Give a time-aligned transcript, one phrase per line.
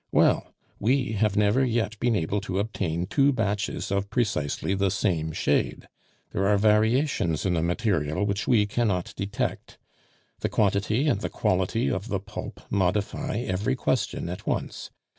[0.11, 5.31] Well, we have never yet been able to obtain two batches of precisely the same
[5.31, 5.87] shade.
[6.31, 9.77] There are variations in the material which we cannot detect.
[10.39, 14.89] The quantity and the quality of the pulp modify every question at once.